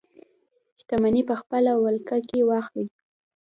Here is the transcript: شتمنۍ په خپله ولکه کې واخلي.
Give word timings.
شتمنۍ 0.81 1.21
په 1.29 1.35
خپله 1.41 1.71
ولکه 1.83 2.17
کې 2.27 2.39
واخلي. 2.49 2.85